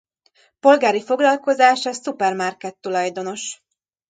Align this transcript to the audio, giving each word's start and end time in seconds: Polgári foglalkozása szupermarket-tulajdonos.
Polgári 0.59 1.01
foglalkozása 1.01 1.93
szupermarket-tulajdonos. 1.93 3.61